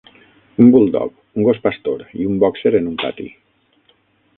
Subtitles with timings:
[0.63, 3.33] Un buldog, un gos pastor i un bòxer en un pati.